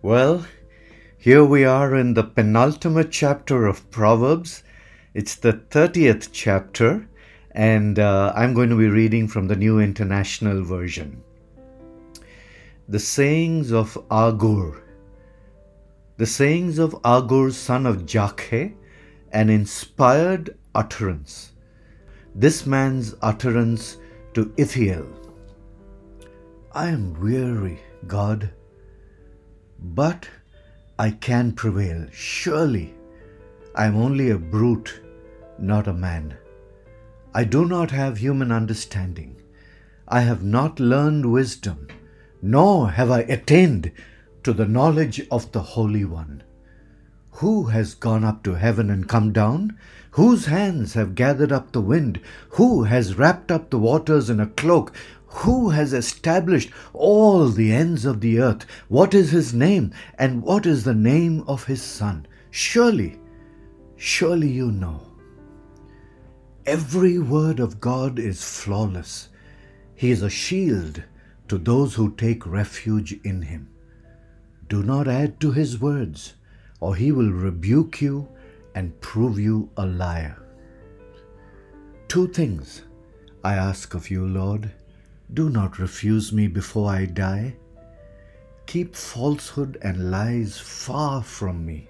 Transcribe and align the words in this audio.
Well, 0.00 0.46
here 1.16 1.44
we 1.44 1.64
are 1.64 1.96
in 1.96 2.14
the 2.14 2.22
penultimate 2.22 3.10
chapter 3.10 3.66
of 3.66 3.90
Proverbs. 3.90 4.62
It's 5.12 5.34
the 5.34 5.54
30th 5.54 6.28
chapter, 6.30 7.08
and 7.50 7.98
uh, 7.98 8.32
I'm 8.36 8.54
going 8.54 8.70
to 8.70 8.78
be 8.78 8.86
reading 8.86 9.26
from 9.26 9.48
the 9.48 9.56
New 9.56 9.80
International 9.80 10.62
Version. 10.62 11.20
The 12.88 13.00
sayings 13.00 13.72
of 13.72 13.98
Agur. 14.08 14.84
The 16.16 16.26
sayings 16.26 16.78
of 16.78 16.94
Agur, 17.04 17.50
son 17.50 17.84
of 17.84 18.06
Jakeh, 18.06 18.72
an 19.32 19.50
inspired 19.50 20.56
utterance. 20.76 21.54
This 22.36 22.66
man's 22.66 23.16
utterance 23.20 23.96
to 24.34 24.54
Ithiel. 24.56 25.08
I 26.70 26.86
am 26.86 27.20
weary, 27.20 27.80
God 28.06 28.52
but 29.78 30.28
I 30.98 31.10
can 31.12 31.52
prevail, 31.52 32.06
surely. 32.12 32.94
I 33.74 33.86
am 33.86 33.96
only 33.96 34.30
a 34.30 34.38
brute, 34.38 35.00
not 35.58 35.86
a 35.86 35.92
man. 35.92 36.36
I 37.34 37.44
do 37.44 37.64
not 37.64 37.90
have 37.90 38.18
human 38.18 38.50
understanding. 38.50 39.36
I 40.08 40.20
have 40.20 40.42
not 40.42 40.80
learned 40.80 41.30
wisdom, 41.30 41.88
nor 42.42 42.90
have 42.90 43.10
I 43.10 43.20
attained 43.20 43.92
to 44.42 44.52
the 44.52 44.66
knowledge 44.66 45.20
of 45.30 45.52
the 45.52 45.62
Holy 45.62 46.04
One. 46.04 46.42
Who 47.32 47.64
has 47.64 47.94
gone 47.94 48.24
up 48.24 48.42
to 48.44 48.54
heaven 48.54 48.90
and 48.90 49.08
come 49.08 49.32
down? 49.32 49.78
Whose 50.12 50.46
hands 50.46 50.94
have 50.94 51.14
gathered 51.14 51.52
up 51.52 51.70
the 51.70 51.80
wind? 51.80 52.20
Who 52.50 52.84
has 52.84 53.16
wrapped 53.16 53.52
up 53.52 53.70
the 53.70 53.78
waters 53.78 54.28
in 54.28 54.40
a 54.40 54.46
cloak? 54.46 54.92
Who 55.28 55.70
has 55.70 55.92
established 55.92 56.70
all 56.94 57.48
the 57.48 57.72
ends 57.72 58.04
of 58.04 58.20
the 58.20 58.40
earth? 58.40 58.64
What 58.88 59.12
is 59.12 59.30
his 59.30 59.52
name? 59.52 59.92
And 60.18 60.42
what 60.42 60.64
is 60.64 60.84
the 60.84 60.94
name 60.94 61.44
of 61.46 61.64
his 61.64 61.82
son? 61.82 62.26
Surely, 62.50 63.20
surely 63.96 64.48
you 64.48 64.72
know. 64.72 65.02
Every 66.64 67.18
word 67.18 67.60
of 67.60 67.80
God 67.80 68.18
is 68.18 68.42
flawless. 68.42 69.28
He 69.94 70.10
is 70.10 70.22
a 70.22 70.30
shield 70.30 71.02
to 71.48 71.58
those 71.58 71.94
who 71.94 72.14
take 72.14 72.46
refuge 72.46 73.12
in 73.22 73.42
him. 73.42 73.68
Do 74.68 74.82
not 74.82 75.08
add 75.08 75.40
to 75.40 75.52
his 75.52 75.78
words, 75.80 76.34
or 76.80 76.96
he 76.96 77.12
will 77.12 77.30
rebuke 77.30 78.00
you 78.00 78.28
and 78.74 78.98
prove 79.00 79.38
you 79.38 79.70
a 79.76 79.84
liar. 79.84 80.42
Two 82.06 82.28
things 82.28 82.82
I 83.44 83.54
ask 83.54 83.94
of 83.94 84.10
you, 84.10 84.26
Lord 84.26 84.70
do 85.32 85.50
not 85.50 85.78
refuse 85.78 86.32
me 86.32 86.46
before 86.46 86.90
I 86.90 87.04
die. 87.04 87.56
Keep 88.66 88.94
falsehood 88.94 89.78
and 89.82 90.10
lies 90.10 90.58
far 90.58 91.22
from 91.22 91.64
me. 91.64 91.88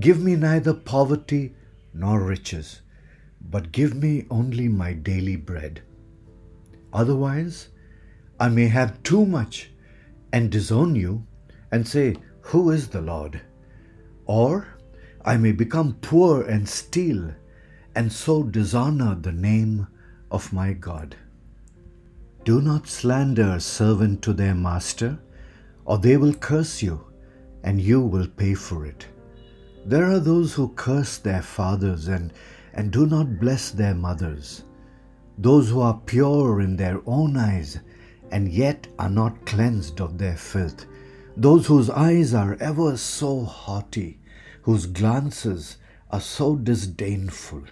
Give 0.00 0.20
me 0.20 0.36
neither 0.36 0.74
poverty 0.74 1.54
nor 1.94 2.22
riches, 2.22 2.82
but 3.40 3.72
give 3.72 3.94
me 3.94 4.26
only 4.30 4.68
my 4.68 4.92
daily 4.92 5.36
bread. 5.36 5.82
Otherwise, 6.92 7.68
I 8.40 8.48
may 8.48 8.68
have 8.68 9.02
too 9.02 9.26
much 9.26 9.70
and 10.32 10.50
disown 10.50 10.94
you 10.94 11.26
and 11.70 11.86
say, 11.86 12.16
Who 12.40 12.70
is 12.70 12.88
the 12.88 13.00
Lord? 13.00 13.40
Or 14.26 14.68
I 15.24 15.36
may 15.36 15.52
become 15.52 15.98
poor 16.00 16.42
and 16.42 16.68
steal 16.68 17.34
and 17.94 18.12
so 18.12 18.42
dishonor 18.42 19.14
the 19.14 19.32
name 19.32 19.86
of 20.30 20.52
my 20.52 20.72
God. 20.72 21.16
Do 22.48 22.62
not 22.62 22.88
slander 22.88 23.50
a 23.50 23.60
servant 23.60 24.22
to 24.22 24.32
their 24.32 24.54
master, 24.54 25.18
or 25.84 25.98
they 25.98 26.16
will 26.16 26.32
curse 26.32 26.82
you, 26.82 27.04
and 27.62 27.78
you 27.78 28.00
will 28.00 28.26
pay 28.26 28.54
for 28.54 28.86
it. 28.86 29.06
There 29.84 30.06
are 30.06 30.18
those 30.18 30.54
who 30.54 30.70
curse 30.70 31.18
their 31.18 31.42
fathers 31.42 32.08
and, 32.08 32.32
and 32.72 32.90
do 32.90 33.04
not 33.04 33.38
bless 33.38 33.70
their 33.70 33.94
mothers, 33.94 34.64
those 35.36 35.68
who 35.68 35.80
are 35.80 36.00
pure 36.06 36.62
in 36.62 36.76
their 36.76 37.02
own 37.04 37.36
eyes, 37.36 37.80
and 38.30 38.50
yet 38.50 38.88
are 38.98 39.10
not 39.10 39.44
cleansed 39.44 40.00
of 40.00 40.16
their 40.16 40.38
filth, 40.38 40.86
those 41.36 41.66
whose 41.66 41.90
eyes 41.90 42.32
are 42.32 42.56
ever 42.60 42.96
so 42.96 43.44
haughty, 43.44 44.20
whose 44.62 44.86
glances 44.86 45.76
are 46.10 46.22
so 46.22 46.56
disdainful, 46.56 47.64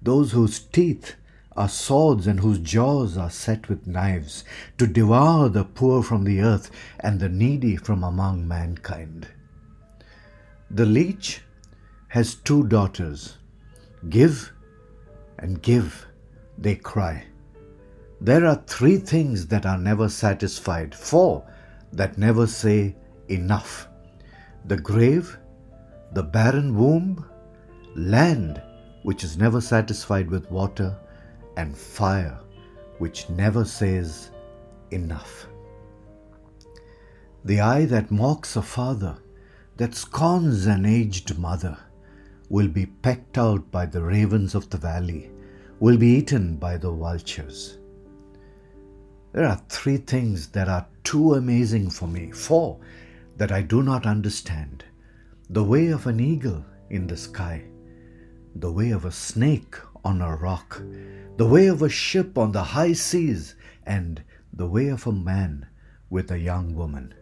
those 0.00 0.32
whose 0.32 0.58
teeth 0.58 1.16
are 1.56 1.68
swords 1.68 2.26
and 2.26 2.40
whose 2.40 2.58
jaws 2.58 3.16
are 3.16 3.30
set 3.30 3.68
with 3.68 3.86
knives, 3.86 4.44
to 4.78 4.86
devour 4.86 5.48
the 5.48 5.64
poor 5.64 6.02
from 6.02 6.24
the 6.24 6.40
earth 6.40 6.70
and 7.00 7.18
the 7.18 7.28
needy 7.28 7.76
from 7.76 8.04
among 8.04 8.46
mankind. 8.46 9.28
The 10.70 10.86
leech 10.86 11.42
has 12.08 12.34
two 12.34 12.66
daughters. 12.66 13.36
Give 14.08 14.52
and 15.38 15.62
give, 15.62 16.06
they 16.58 16.76
cry. 16.76 17.24
There 18.20 18.46
are 18.46 18.62
three 18.66 18.96
things 18.96 19.46
that 19.48 19.66
are 19.66 19.78
never 19.78 20.08
satisfied, 20.08 20.94
four 20.94 21.46
that 21.92 22.18
never 22.18 22.46
say 22.46 22.96
enough 23.28 23.88
the 24.66 24.76
grave, 24.76 25.38
the 26.12 26.22
barren 26.22 26.76
womb, 26.76 27.24
land 27.94 28.60
which 29.04 29.22
is 29.22 29.36
never 29.36 29.60
satisfied 29.60 30.28
with 30.28 30.50
water, 30.50 30.98
and 31.56 31.76
fire 31.76 32.38
which 32.98 33.28
never 33.30 33.64
says 33.64 34.30
enough. 34.90 35.46
The 37.44 37.60
eye 37.60 37.84
that 37.86 38.10
mocks 38.10 38.56
a 38.56 38.62
father, 38.62 39.18
that 39.76 39.94
scorns 39.94 40.66
an 40.66 40.86
aged 40.86 41.38
mother, 41.38 41.78
will 42.48 42.68
be 42.68 42.86
pecked 42.86 43.38
out 43.38 43.70
by 43.70 43.86
the 43.86 44.02
ravens 44.02 44.54
of 44.54 44.70
the 44.70 44.78
valley, 44.78 45.30
will 45.78 45.98
be 45.98 46.08
eaten 46.08 46.56
by 46.56 46.76
the 46.76 46.90
vultures. 46.90 47.78
There 49.32 49.44
are 49.44 49.60
three 49.68 49.98
things 49.98 50.48
that 50.48 50.68
are 50.68 50.86
too 51.04 51.34
amazing 51.34 51.90
for 51.90 52.08
me, 52.08 52.30
four 52.30 52.80
that 53.36 53.52
I 53.52 53.62
do 53.62 53.82
not 53.82 54.06
understand 54.06 54.84
the 55.50 55.62
way 55.62 55.88
of 55.88 56.06
an 56.06 56.18
eagle 56.18 56.64
in 56.90 57.06
the 57.06 57.16
sky, 57.16 57.64
the 58.54 58.72
way 58.72 58.90
of 58.90 59.04
a 59.04 59.12
snake 59.12 59.76
on 60.06 60.22
a 60.22 60.36
rock, 60.36 60.80
the 61.36 61.48
way 61.48 61.66
of 61.66 61.82
a 61.82 61.88
ship 61.88 62.38
on 62.38 62.52
the 62.52 62.62
high 62.62 62.92
seas, 62.92 63.56
and 63.84 64.22
the 64.52 64.68
way 64.68 64.86
of 64.86 65.04
a 65.04 65.10
man 65.12 65.66
with 66.10 66.30
a 66.30 66.38
young 66.38 66.76
woman. 66.76 67.12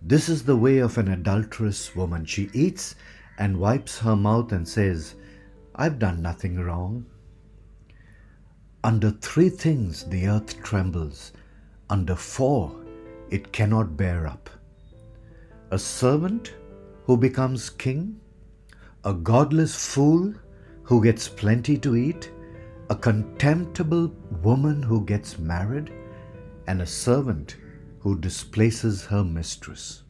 This 0.00 0.28
is 0.28 0.44
the 0.44 0.56
way 0.56 0.78
of 0.78 0.98
an 0.98 1.08
adulterous 1.08 1.96
woman. 1.96 2.24
She 2.24 2.48
eats 2.54 2.94
and 3.38 3.58
wipes 3.58 3.98
her 3.98 4.14
mouth 4.14 4.52
and 4.52 4.68
says, 4.68 5.16
I've 5.74 5.98
done 5.98 6.22
nothing 6.22 6.60
wrong. 6.60 7.06
Under 8.84 9.10
three 9.10 9.48
things 9.48 10.04
the 10.04 10.28
earth 10.28 10.62
trembles, 10.62 11.32
under 11.90 12.14
four 12.14 12.84
it 13.30 13.52
cannot 13.52 13.96
bear 13.96 14.28
up. 14.28 14.48
A 15.72 15.78
servant 15.78 16.54
who 17.06 17.16
becomes 17.16 17.68
king, 17.68 18.20
a 19.02 19.12
godless 19.12 19.92
fool 19.92 20.34
who 20.90 21.00
gets 21.00 21.28
plenty 21.28 21.78
to 21.78 21.94
eat, 21.94 22.32
a 22.88 22.96
contemptible 22.96 24.12
woman 24.42 24.82
who 24.82 25.04
gets 25.04 25.38
married, 25.38 25.92
and 26.66 26.82
a 26.82 26.86
servant 26.86 27.56
who 28.00 28.18
displaces 28.18 29.04
her 29.04 29.22
mistress. 29.22 30.02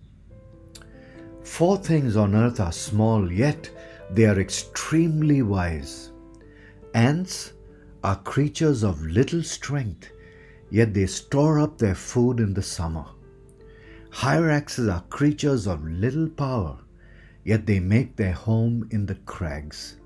Four 1.42 1.76
things 1.76 2.16
on 2.16 2.34
earth 2.34 2.60
are 2.60 2.72
small, 2.72 3.30
yet 3.30 3.68
they 4.10 4.24
are 4.24 4.40
extremely 4.40 5.42
wise. 5.42 6.12
Ants 6.94 7.52
are 8.02 8.16
creatures 8.16 8.82
of 8.82 9.02
little 9.02 9.42
strength, 9.42 10.10
yet 10.70 10.94
they 10.94 11.04
store 11.04 11.60
up 11.60 11.76
their 11.76 11.94
food 11.94 12.40
in 12.40 12.54
the 12.54 12.62
summer. 12.62 13.04
Hyraxes 14.08 14.90
are 14.90 15.04
creatures 15.10 15.66
of 15.66 15.84
little 15.84 16.30
power, 16.30 16.78
yet 17.44 17.66
they 17.66 17.80
make 17.80 18.16
their 18.16 18.32
home 18.32 18.88
in 18.90 19.04
the 19.04 19.16
crags. 19.26 19.99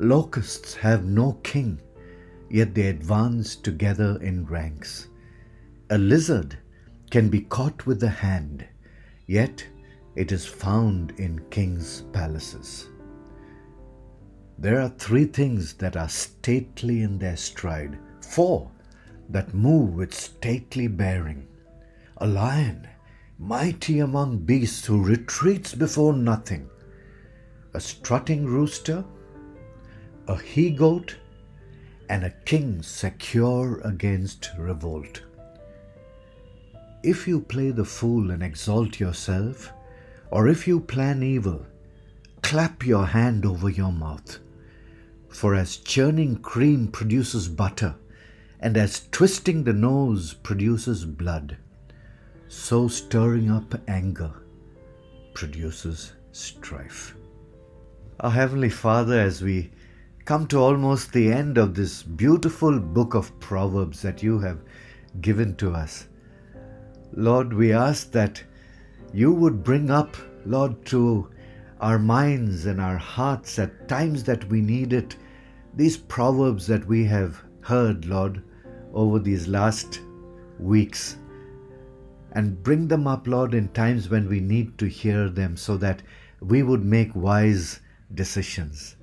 Locusts 0.00 0.74
have 0.76 1.04
no 1.04 1.32
king, 1.42 1.80
yet 2.48 2.72
they 2.72 2.86
advance 2.86 3.56
together 3.56 4.16
in 4.22 4.46
ranks. 4.46 5.08
A 5.90 5.98
lizard 5.98 6.56
can 7.10 7.28
be 7.28 7.40
caught 7.40 7.84
with 7.84 7.98
the 7.98 8.08
hand, 8.08 8.64
yet 9.26 9.66
it 10.14 10.30
is 10.30 10.46
found 10.46 11.12
in 11.18 11.40
kings' 11.50 12.02
palaces. 12.12 12.86
There 14.56 14.80
are 14.80 14.88
three 14.88 15.24
things 15.24 15.74
that 15.74 15.96
are 15.96 16.08
stately 16.08 17.02
in 17.02 17.18
their 17.18 17.36
stride, 17.36 17.98
four 18.20 18.70
that 19.30 19.52
move 19.52 19.94
with 19.94 20.14
stately 20.14 20.86
bearing. 20.86 21.48
A 22.18 22.26
lion, 22.26 22.86
mighty 23.36 23.98
among 23.98 24.38
beasts, 24.38 24.86
who 24.86 25.02
retreats 25.02 25.74
before 25.74 26.12
nothing. 26.12 26.70
A 27.74 27.80
strutting 27.80 28.46
rooster 28.46 29.04
a 30.28 30.36
he 30.36 30.70
goat, 30.70 31.16
and 32.10 32.24
a 32.24 32.30
king 32.44 32.82
secure 32.82 33.80
against 33.80 34.50
revolt. 34.58 35.22
If 37.02 37.26
you 37.26 37.40
play 37.40 37.70
the 37.70 37.84
fool 37.84 38.30
and 38.30 38.42
exalt 38.42 39.00
yourself, 39.00 39.72
or 40.30 40.48
if 40.48 40.68
you 40.68 40.80
plan 40.80 41.22
evil, 41.22 41.66
clap 42.42 42.84
your 42.84 43.06
hand 43.06 43.46
over 43.46 43.70
your 43.70 43.92
mouth. 43.92 44.38
For 45.30 45.54
as 45.54 45.76
churning 45.78 46.36
cream 46.36 46.88
produces 46.88 47.48
butter, 47.48 47.94
and 48.60 48.76
as 48.76 49.08
twisting 49.10 49.64
the 49.64 49.72
nose 49.72 50.34
produces 50.34 51.04
blood, 51.04 51.56
so 52.48 52.88
stirring 52.88 53.50
up 53.50 53.74
anger 53.88 54.32
produces 55.34 56.12
strife. 56.32 57.14
Our 58.20 58.32
Heavenly 58.32 58.70
Father, 58.70 59.20
as 59.20 59.42
we 59.42 59.70
come 60.28 60.46
to 60.46 60.58
almost 60.58 61.10
the 61.14 61.32
end 61.32 61.56
of 61.56 61.74
this 61.74 62.02
beautiful 62.02 62.78
book 62.78 63.14
of 63.14 63.40
Proverbs 63.40 64.02
that 64.02 64.22
you 64.22 64.38
have 64.38 64.58
given 65.22 65.56
to 65.56 65.72
us, 65.72 66.06
Lord, 67.14 67.54
we 67.54 67.72
ask 67.72 68.12
that 68.12 68.44
you 69.14 69.32
would 69.32 69.64
bring 69.64 69.90
up, 69.90 70.18
Lord, 70.44 70.84
to 70.86 71.30
our 71.80 71.98
minds 71.98 72.66
and 72.66 72.78
our 72.78 72.98
hearts 72.98 73.58
at 73.58 73.88
times 73.88 74.22
that 74.24 74.46
we 74.50 74.60
need 74.60 74.92
it, 74.92 75.16
these 75.74 75.96
proverbs 75.96 76.66
that 76.66 76.84
we 76.84 77.06
have 77.06 77.42
heard, 77.62 78.04
Lord, 78.04 78.42
over 78.92 79.18
these 79.18 79.48
last 79.48 80.02
weeks. 80.58 81.16
And 82.32 82.62
bring 82.62 82.86
them 82.86 83.06
up, 83.06 83.26
Lord, 83.26 83.54
in 83.54 83.68
times 83.68 84.10
when 84.10 84.28
we 84.28 84.40
need 84.40 84.76
to 84.76 84.88
hear 84.88 85.30
them 85.30 85.56
so 85.56 85.78
that 85.78 86.02
we 86.40 86.62
would 86.62 86.84
make 86.84 87.16
wise 87.16 87.80
decisions. 88.12 88.97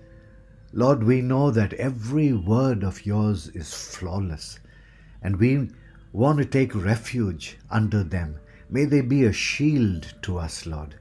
Lord, 0.77 1.03
we 1.05 1.21
know 1.21 1.51
that 1.51 1.71
every 1.75 2.33
word 2.33 2.83
of 2.83 3.05
yours 3.05 3.47
is 3.47 3.73
flawless, 3.73 4.59
and 5.21 5.37
we 5.37 5.69
want 6.11 6.37
to 6.39 6.43
take 6.43 6.75
refuge 6.75 7.57
under 7.71 8.03
them. 8.03 8.37
May 8.69 8.83
they 8.83 8.99
be 8.99 9.23
a 9.23 9.31
shield 9.31 10.13
to 10.23 10.37
us, 10.37 10.65
Lord. 10.65 10.95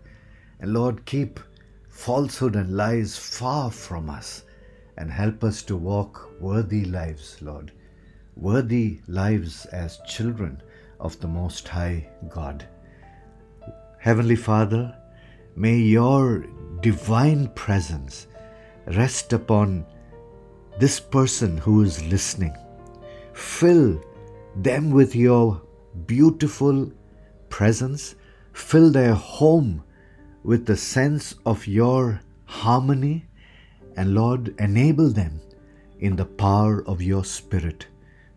And 0.61 0.73
Lord, 0.73 1.05
keep 1.07 1.41
falsehood 1.89 2.55
and 2.55 2.77
lies 2.77 3.19
far 3.19 3.69
from 3.73 4.09
us 4.09 4.45
and 4.97 5.11
help 5.11 5.43
us 5.43 5.61
to 5.65 5.77
walk 5.77 6.31
worthy 6.41 6.85
lives, 6.85 7.39
Lord. 7.41 7.73
Worthy 8.37 9.01
lives 9.09 9.67
as 9.67 9.99
children 10.07 10.63
of 11.01 11.19
the 11.19 11.27
Most 11.27 11.67
High 11.67 12.09
God. 12.29 12.69
Heavenly 13.99 14.37
Father, 14.37 14.97
may 15.57 15.79
your 15.79 16.47
divine 16.81 17.49
presence 17.57 18.29
rest 18.87 19.33
upon 19.33 19.87
this 20.79 21.01
person 21.01 21.57
who 21.59 21.83
is 21.83 22.05
listening. 22.05 22.57
Fill 23.33 24.01
them 24.57 24.91
with 24.91 25.15
your 25.15 25.61
beautiful 26.07 26.93
presence, 27.49 28.15
fill 28.53 28.91
their 28.91 29.15
home 29.15 29.83
with 30.43 30.67
the 30.67 30.77
sense 30.77 31.35
of 31.47 31.67
your 31.67 32.21
harmony, 32.45 33.27
and 33.97 34.15
Lord, 34.15 34.55
enable 34.59 35.09
them 35.09 35.41
in 36.01 36.17
the 36.17 36.25
power 36.25 36.87
of 36.87 37.01
your 37.01 37.25
Spirit 37.25 37.87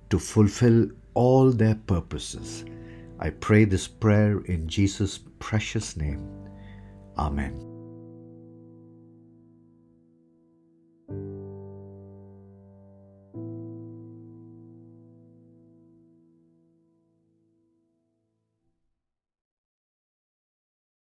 to 0.10 0.20
fulfill 0.20 0.90
all 1.14 1.52
their 1.52 1.76
purposes. 1.76 2.64
I 3.20 3.32
pray 3.32 3.66
this 3.66 3.88
prayer 3.88 4.40
in 4.42 4.68
Jesus' 4.68 5.20
precious 5.40 5.98
name. 5.98 6.22
Amen. 7.18 7.77